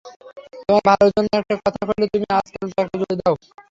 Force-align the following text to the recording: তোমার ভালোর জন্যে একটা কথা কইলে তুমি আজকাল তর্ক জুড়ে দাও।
তোমার 0.67 0.83
ভালোর 0.89 1.09
জন্যে 1.15 1.35
একটা 1.39 1.55
কথা 1.65 1.81
কইলে 1.87 2.05
তুমি 2.13 2.25
আজকাল 2.37 2.67
তর্ক 2.71 2.91
জুড়ে 2.99 3.15
দাও। 3.19 3.35